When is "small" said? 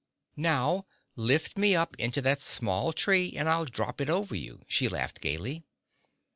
2.41-2.91